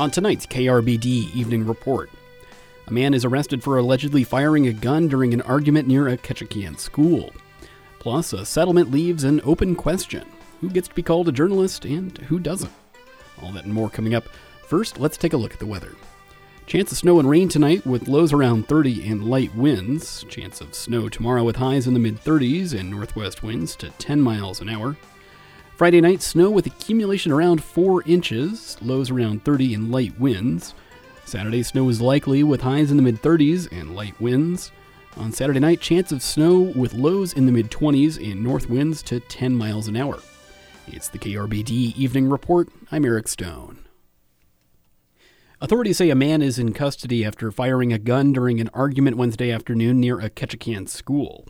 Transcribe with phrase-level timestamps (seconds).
[0.00, 2.08] On tonight's KRBD Evening Report,
[2.86, 6.78] a man is arrested for allegedly firing a gun during an argument near a Ketchikan
[6.78, 7.30] school.
[7.98, 10.26] Plus, a settlement leaves an open question
[10.62, 12.72] who gets to be called a journalist and who doesn't?
[13.42, 14.24] All that and more coming up.
[14.66, 15.92] First, let's take a look at the weather.
[16.64, 20.24] Chance of snow and rain tonight with lows around 30 and light winds.
[20.30, 24.18] Chance of snow tomorrow with highs in the mid 30s and northwest winds to 10
[24.22, 24.96] miles an hour.
[25.80, 30.74] Friday night, snow with accumulation around 4 inches, lows around 30 and light winds.
[31.24, 34.72] Saturday, snow is likely with highs in the mid 30s and light winds.
[35.16, 39.02] On Saturday night, chance of snow with lows in the mid 20s and north winds
[39.04, 40.18] to 10 miles an hour.
[40.86, 42.68] It's the KRBD Evening Report.
[42.92, 43.78] I'm Eric Stone.
[45.62, 49.50] Authorities say a man is in custody after firing a gun during an argument Wednesday
[49.50, 51.46] afternoon near a Ketchikan school.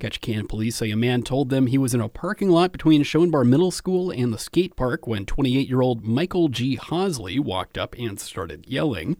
[0.00, 3.46] Ketchikan police say a man told them he was in a parking lot between Schoenbar
[3.46, 6.76] Middle School and the skate park when 28 year old Michael G.
[6.76, 9.16] Hosley walked up and started yelling.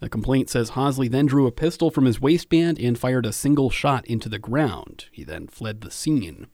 [0.00, 3.70] The complaint says Hosley then drew a pistol from his waistband and fired a single
[3.70, 5.06] shot into the ground.
[5.10, 6.46] He then fled the scene.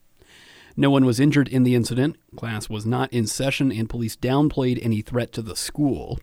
[0.76, 2.16] No one was injured in the incident.
[2.36, 6.18] Class was not in session, and police downplayed any threat to the school.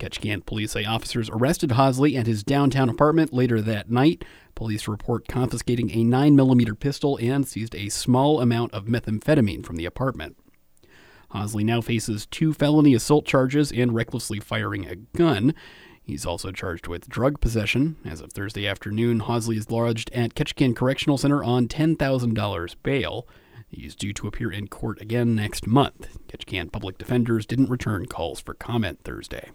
[0.00, 4.24] Ketchikan police say officers arrested Hosley at his downtown apartment later that night.
[4.54, 9.84] Police report confiscating a 9mm pistol and seized a small amount of methamphetamine from the
[9.84, 10.36] apartment.
[11.32, 15.54] Hosley now faces two felony assault charges and recklessly firing a gun.
[16.02, 17.96] He's also charged with drug possession.
[18.04, 23.28] As of Thursday afternoon, Hosley is lodged at Ketchikan Correctional Center on $10,000 bail.
[23.68, 26.18] He's due to appear in court again next month.
[26.26, 29.50] Ketchikan public defenders didn't return calls for comment Thursday.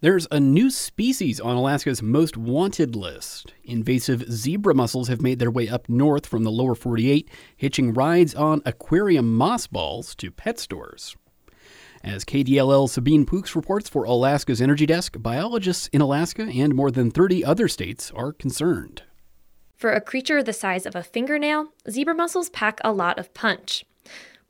[0.00, 3.54] There's a new species on Alaska's most wanted list.
[3.64, 8.34] Invasive zebra mussels have made their way up north from the lower 48, hitching rides
[8.34, 11.16] on aquarium moss balls to pet stores.
[12.04, 17.10] As KDLL Sabine Poux reports for Alaska's Energy Desk, biologists in Alaska and more than
[17.10, 19.02] 30 other states are concerned.
[19.76, 23.86] For a creature the size of a fingernail, zebra mussels pack a lot of punch.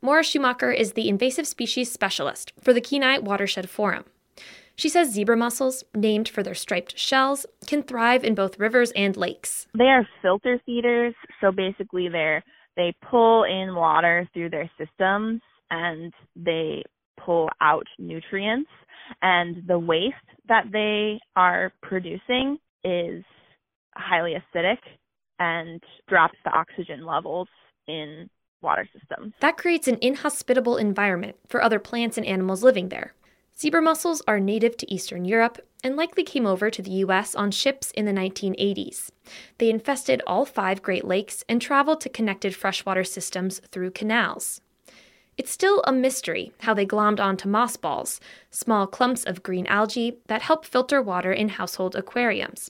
[0.01, 4.03] Maura Schumacher is the invasive species specialist for the Kenai Watershed Forum.
[4.77, 9.17] She says zebra mussels, named for their striped shells, can thrive in both rivers and
[9.17, 9.67] lakes.
[9.77, 12.41] They are filter feeders, so basically they
[12.75, 16.83] they pull in water through their systems and they
[17.19, 18.69] pull out nutrients
[19.21, 20.15] and the waste
[20.47, 23.23] that they are producing is
[23.95, 24.77] highly acidic
[25.39, 27.47] and drops the oxygen levels
[27.87, 28.29] in
[28.61, 29.33] water systems.
[29.39, 33.13] That creates an inhospitable environment for other plants and animals living there.
[33.59, 37.33] Zebra mussels are native to Eastern Europe and likely came over to the U.S.
[37.33, 39.09] on ships in the 1980s.
[39.57, 44.61] They infested all five Great Lakes and traveled to connected freshwater systems through canals.
[45.37, 48.19] It's still a mystery how they glommed onto moss balls,
[48.51, 52.69] small clumps of green algae that help filter water in household aquariums.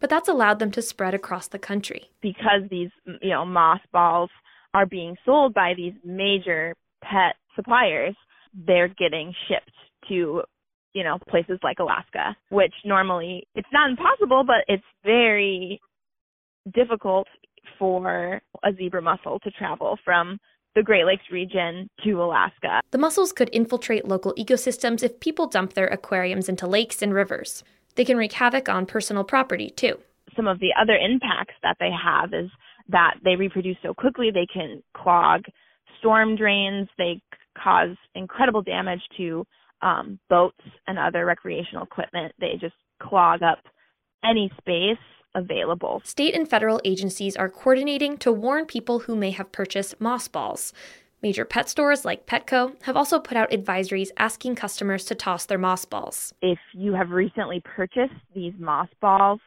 [0.00, 2.10] But that's allowed them to spread across the country.
[2.20, 2.90] Because these,
[3.22, 4.28] you know, moss balls
[4.74, 8.14] are being sold by these major pet suppliers,
[8.52, 9.70] they're getting shipped
[10.08, 10.42] to
[10.92, 15.80] you know places like Alaska, which normally it's not impossible, but it's very
[16.74, 17.26] difficult
[17.78, 20.38] for a zebra mussel to travel from
[20.74, 22.80] the Great Lakes region to Alaska.
[22.90, 27.64] The mussels could infiltrate local ecosystems if people dump their aquariums into lakes and rivers.
[27.94, 29.98] They can wreak havoc on personal property, too.
[30.36, 32.50] Some of the other impacts that they have is
[32.90, 35.44] that they reproduce so quickly they can clog
[35.98, 37.20] storm drains, they
[37.56, 39.46] cause incredible damage to
[39.86, 40.58] um, boats
[40.88, 42.34] and other recreational equipment.
[42.40, 43.58] They just clog up
[44.24, 44.98] any space
[45.34, 46.02] available.
[46.04, 50.72] State and federal agencies are coordinating to warn people who may have purchased moss balls.
[51.22, 55.58] Major pet stores like Petco have also put out advisories asking customers to toss their
[55.58, 56.34] moss balls.
[56.42, 59.40] If you have recently purchased these moss balls,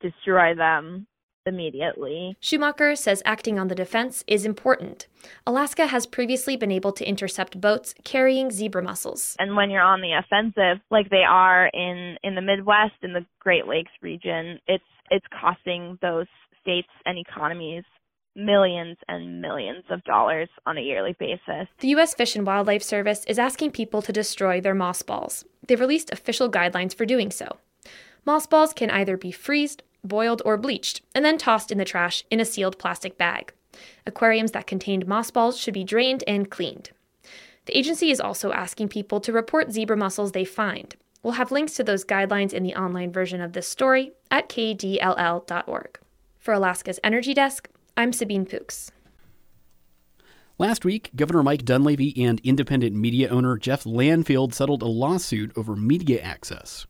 [0.00, 1.06] destroy them
[1.46, 2.36] immediately.
[2.40, 5.06] Schumacher says acting on the defense is important.
[5.46, 9.36] Alaska has previously been able to intercept boats carrying zebra mussels.
[9.38, 13.26] And when you're on the offensive, like they are in in the Midwest in the
[13.40, 16.26] Great Lakes region, it's it's costing those
[16.60, 17.84] states and economies
[18.36, 21.66] millions and millions of dollars on a yearly basis.
[21.78, 22.14] The U.S.
[22.14, 25.44] Fish and Wildlife Service is asking people to destroy their moss balls.
[25.66, 27.56] They've released official guidelines for doing so.
[28.26, 32.24] Moss balls can either be freezed boiled, or bleached, and then tossed in the trash
[32.30, 33.52] in a sealed plastic bag.
[34.06, 36.90] Aquariums that contained moss balls should be drained and cleaned.
[37.66, 40.94] The agency is also asking people to report zebra mussels they find.
[41.22, 45.98] We'll have links to those guidelines in the online version of this story at kdll.org.
[46.38, 48.92] For Alaska's Energy Desk, I'm Sabine Poux.
[50.58, 55.76] Last week, Governor Mike Dunleavy and independent media owner Jeff Landfield settled a lawsuit over
[55.76, 56.86] media access.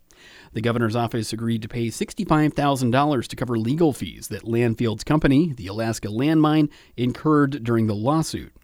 [0.57, 5.67] The governor's office agreed to pay $65,000 to cover legal fees that Landfield's company, the
[5.67, 8.55] Alaska Landmine, incurred during the lawsuit.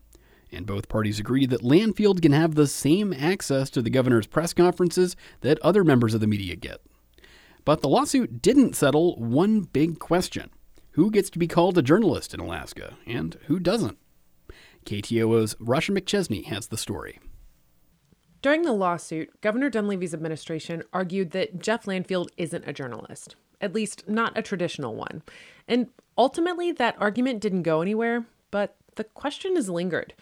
[0.51, 4.55] And both parties agreed that Landfield can have the same access to the governor's press
[4.55, 6.81] conferences that other members of the media get.
[7.67, 10.49] But the lawsuit didn't settle one big question
[10.93, 13.99] who gets to be called a journalist in Alaska, and who doesn't?
[14.87, 17.19] KTOO's Rashah McChesney has the story.
[18.43, 24.09] During the lawsuit, Governor Dunleavy's administration argued that Jeff Landfield isn't a journalist, at least
[24.09, 25.23] not a traditional one.
[25.69, 30.13] And ultimately, that argument didn't go anywhere, but the question has lingered.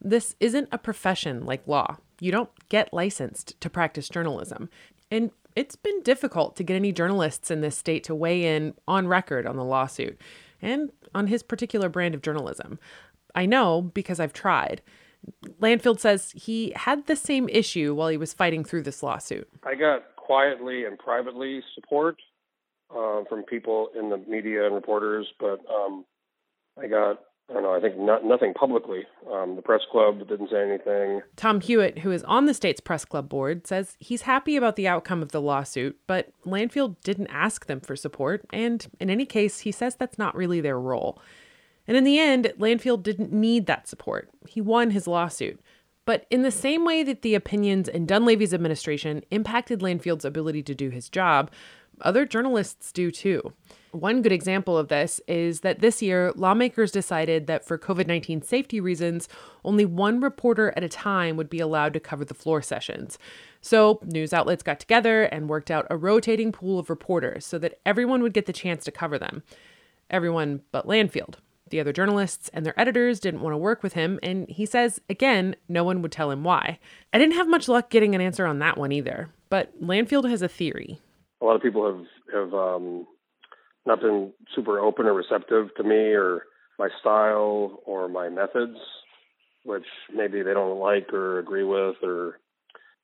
[0.00, 1.98] This isn't a profession like law.
[2.20, 4.68] You don't get licensed to practice journalism.
[5.08, 9.06] And it's been difficult to get any journalists in this state to weigh in on
[9.06, 10.20] record on the lawsuit
[10.60, 12.80] and on his particular brand of journalism.
[13.36, 14.82] I know because I've tried.
[15.60, 19.48] Landfield says he had the same issue while he was fighting through this lawsuit.
[19.64, 22.16] I got quietly and privately support
[22.90, 26.04] uh, from people in the media and reporters, but um,
[26.80, 27.18] I got
[27.50, 27.74] I don't know.
[27.74, 29.06] I think not, nothing publicly.
[29.32, 31.22] Um, the press club didn't say anything.
[31.36, 34.86] Tom Hewitt, who is on the state's press club board, says he's happy about the
[34.86, 39.60] outcome of the lawsuit, but Landfield didn't ask them for support, and in any case,
[39.60, 41.22] he says that's not really their role.
[41.88, 44.28] And in the end, Landfield didn't need that support.
[44.46, 45.58] He won his lawsuit.
[46.04, 50.74] But in the same way that the opinions in Dunleavy's administration impacted Landfield's ability to
[50.74, 51.50] do his job,
[52.00, 53.52] other journalists do too.
[53.90, 58.42] One good example of this is that this year, lawmakers decided that for COVID 19
[58.42, 59.28] safety reasons,
[59.64, 63.18] only one reporter at a time would be allowed to cover the floor sessions.
[63.60, 67.80] So, news outlets got together and worked out a rotating pool of reporters so that
[67.84, 69.42] everyone would get the chance to cover them.
[70.10, 71.36] Everyone but Landfield.
[71.70, 75.00] The other journalists and their editors didn't want to work with him, and he says,
[75.08, 76.78] again, no one would tell him why.
[77.12, 80.42] I didn't have much luck getting an answer on that one either, but Landfield has
[80.42, 81.00] a theory.
[81.40, 83.06] A lot of people have, have um,
[83.86, 86.42] not been super open or receptive to me or
[86.78, 88.76] my style or my methods,
[89.64, 92.38] which maybe they don't like or agree with or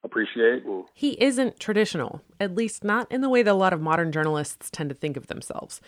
[0.05, 0.65] appreciate.
[0.65, 0.85] And...
[0.95, 4.71] He isn't traditional, at least not in the way that a lot of modern journalists
[4.71, 5.81] tend to think of themselves.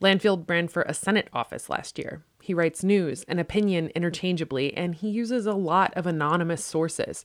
[0.00, 2.24] Landfield ran for a Senate office last year.
[2.42, 7.24] He writes news and opinion interchangeably, and he uses a lot of anonymous sources.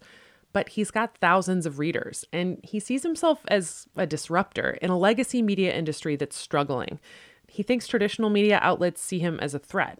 [0.53, 4.97] But he's got thousands of readers, and he sees himself as a disruptor in a
[4.97, 6.99] legacy media industry that's struggling.
[7.47, 9.99] He thinks traditional media outlets see him as a threat.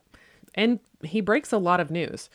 [0.56, 2.30] And he breaks a lot of news.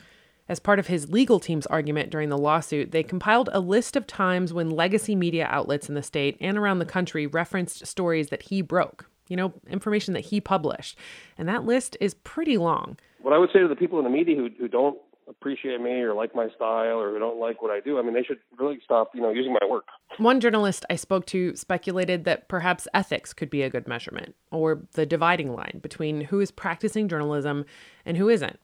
[0.47, 4.05] As part of his legal team's argument during the lawsuit, they compiled a list of
[4.05, 8.43] times when legacy media outlets in the state and around the country referenced stories that
[8.43, 10.97] he broke, you know, information that he published.
[11.37, 12.97] And that list is pretty long.
[13.21, 16.01] What I would say to the people in the media who, who don't appreciate me
[16.01, 18.37] or like my style or who don't like what I do, I mean, they should
[18.57, 19.85] really stop, you know, using my work.
[20.17, 24.83] One journalist I spoke to speculated that perhaps ethics could be a good measurement or
[24.93, 27.65] the dividing line between who is practicing journalism
[28.05, 28.59] and who isn't.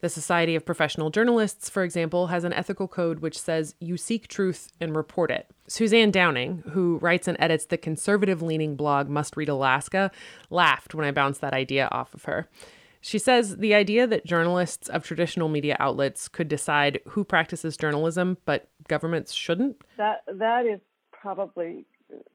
[0.00, 4.28] The Society of Professional Journalists, for example, has an ethical code which says you seek
[4.28, 5.50] truth and report it.
[5.68, 10.10] Suzanne Downing, who writes and edits the conservative leaning blog Must Read Alaska,
[10.50, 12.48] laughed when I bounced that idea off of her.
[13.00, 18.36] She says the idea that journalists of traditional media outlets could decide who practices journalism,
[18.44, 19.76] but governments shouldn't.
[19.96, 20.80] That that is
[21.12, 21.86] probably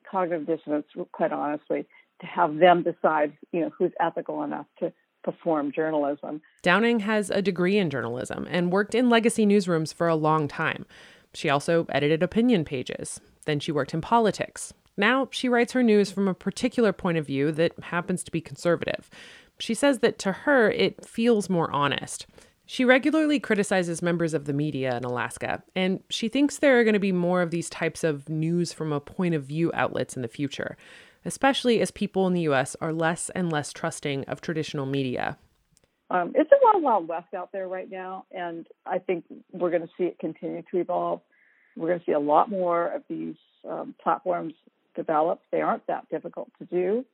[0.10, 1.86] cognitive dissonance, quite honestly,
[2.22, 6.42] to have them decide, you know, who's ethical enough to perform journalism.
[6.62, 10.86] Downing has a degree in journalism and worked in legacy newsrooms for a long time.
[11.34, 13.20] She also edited opinion pages.
[13.46, 14.74] Then she worked in politics.
[14.98, 18.42] Now she writes her news from a particular point of view that happens to be
[18.42, 19.10] conservative.
[19.60, 22.25] She says that to her, it feels more honest.
[22.66, 26.94] She regularly criticizes members of the media in Alaska, and she thinks there are going
[26.94, 30.22] to be more of these types of news from a point of view outlets in
[30.22, 30.78] the future
[31.25, 35.38] especially as people in the US are less and less trusting of traditional media.
[36.10, 39.24] Um, it's a wild, wild west out there right now, and I think
[39.54, 41.22] we're going to see it continue to evolve.
[41.78, 43.36] We're going to see a lot more of these
[43.70, 44.54] um, platforms
[44.94, 45.40] develop.
[45.51, 47.06] They aren't that difficult to do.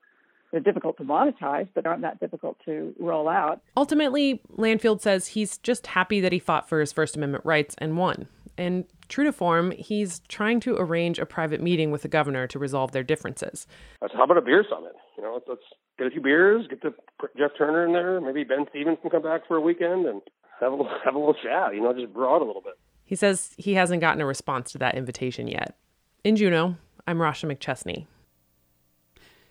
[0.51, 3.61] They're difficult to monetize, but aren't that difficult to roll out.
[3.75, 7.97] Ultimately, Landfield says he's just happy that he fought for his First Amendment rights and
[7.97, 8.27] won.
[8.57, 12.59] And true to form, he's trying to arrange a private meeting with the governor to
[12.59, 13.67] resolve their differences.
[14.01, 14.93] How about a beer summit?
[15.17, 15.61] You know, let's, let's
[15.97, 16.93] get a few beers, get the
[17.37, 18.19] Jeff Turner in there.
[18.21, 20.21] Maybe Ben Stevens can come back for a weekend and
[20.59, 21.73] have a have a little chat.
[21.73, 22.73] You know, just broad a little bit.
[23.05, 25.77] He says he hasn't gotten a response to that invitation yet.
[26.23, 26.75] In Juneau,
[27.07, 28.05] I'm Rashah McChesney.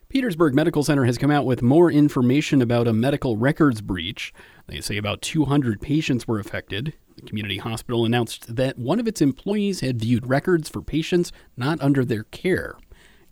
[0.08, 4.32] Petersburg Medical Center has come out with more information about a medical records breach.
[4.68, 6.94] They say about 200 patients were affected.
[7.16, 11.80] The community hospital announced that one of its employees had viewed records for patients not
[11.82, 12.76] under their care.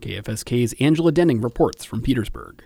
[0.02, 2.64] KFSK's Angela Denning reports from Petersburg.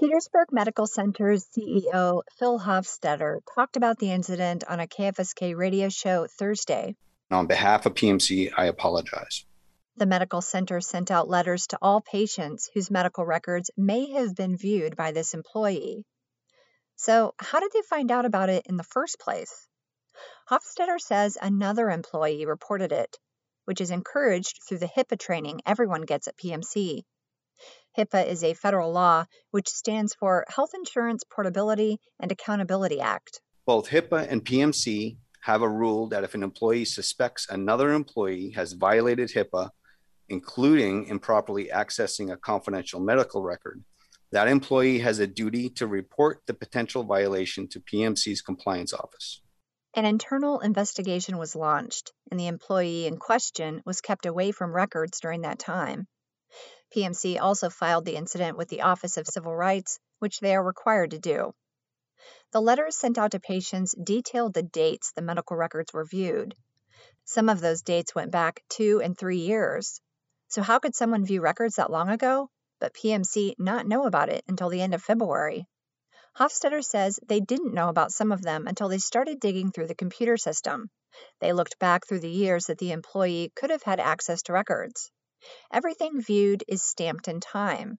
[0.00, 6.28] Petersburg Medical Center's CEO Phil Hofstetter talked about the incident on a KFSK radio show
[6.38, 6.94] Thursday.
[7.32, 9.44] On behalf of PMC, I apologize.
[9.98, 14.54] The medical center sent out letters to all patients whose medical records may have been
[14.54, 16.04] viewed by this employee.
[16.96, 19.68] So, how did they find out about it in the first place?
[20.50, 23.16] Hofstetter says another employee reported it,
[23.64, 27.04] which is encouraged through the HIPAA training everyone gets at PMC.
[27.96, 33.40] HIPAA is a federal law which stands for Health Insurance Portability and Accountability Act.
[33.64, 38.74] Both HIPAA and PMC have a rule that if an employee suspects another employee has
[38.74, 39.70] violated HIPAA,
[40.28, 43.82] including improperly accessing a confidential medical record,
[44.32, 49.40] that employee has a duty to report the potential violation to PMC's compliance office.
[49.94, 55.20] An internal investigation was launched, and the employee in question was kept away from records
[55.20, 56.06] during that time.
[56.94, 61.12] PMC also filed the incident with the Office of Civil Rights, which they are required
[61.12, 61.54] to do.
[62.52, 66.54] The letters sent out to patients detailed the dates the medical records were viewed.
[67.24, 70.00] Some of those dates went back two and three years.
[70.48, 72.48] So, how could someone view records that long ago,
[72.80, 75.66] but PMC not know about it until the end of February?
[76.38, 79.94] Hofstetter says they didn't know about some of them until they started digging through the
[79.94, 80.90] computer system.
[81.40, 85.10] They looked back through the years that the employee could have had access to records.
[85.72, 87.98] Everything viewed is stamped in time.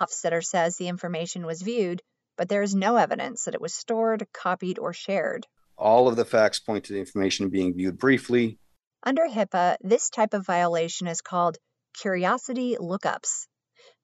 [0.00, 2.02] Hofstetter says the information was viewed,
[2.36, 5.46] but there is no evidence that it was stored, copied, or shared.
[5.76, 8.58] All of the facts point to the information being viewed briefly.
[9.02, 11.56] Under HIPAA, this type of violation is called
[11.94, 13.46] curiosity lookups.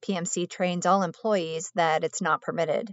[0.04, 2.92] PMC trains all employees that it's not permitted.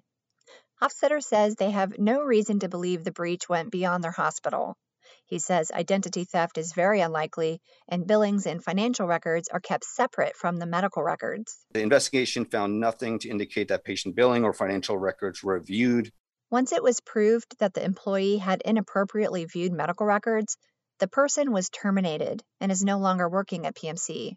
[0.82, 4.76] Hofstetter says they have no reason to believe the breach went beyond their hospital.
[5.26, 10.36] He says identity theft is very unlikely, and billings and financial records are kept separate
[10.36, 11.58] from the medical records.
[11.72, 16.12] The investigation found nothing to indicate that patient billing or financial records were viewed.
[16.50, 20.58] Once it was proved that the employee had inappropriately viewed medical records,
[21.00, 24.36] the person was terminated and is no longer working at PMC.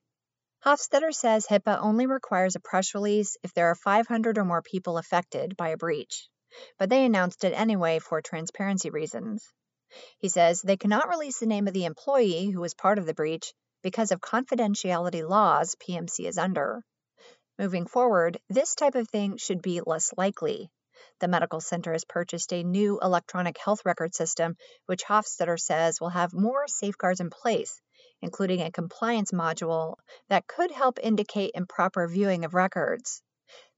[0.64, 4.98] Hofstetter says HIPAA only requires a press release if there are 500 or more people
[4.98, 6.28] affected by a breach,
[6.78, 9.52] but they announced it anyway for transparency reasons.
[10.18, 13.14] He says they cannot release the name of the employee who was part of the
[13.14, 16.82] breach because of confidentiality laws PMC is under.
[17.58, 20.70] Moving forward, this type of thing should be less likely.
[21.20, 26.08] The medical center has purchased a new electronic health record system, which Hofstetter says will
[26.08, 27.80] have more safeguards in place,
[28.22, 29.94] including a compliance module
[30.28, 33.22] that could help indicate improper viewing of records.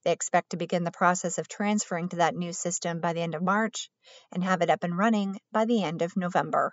[0.04, 3.34] They expect to begin the process of transferring to that new system by the end
[3.34, 3.90] of March
[4.32, 6.72] and have it up and running by the end of November.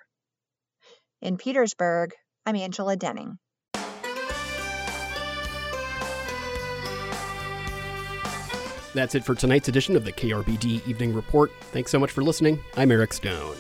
[1.22, 2.14] In Petersburg,
[2.46, 3.40] I'm Angela Denning.
[8.94, 11.52] That's it for tonight's edition of the KRBD Evening Report.
[11.72, 12.60] Thanks so much for listening.
[12.78, 13.58] I'm Eric Stone.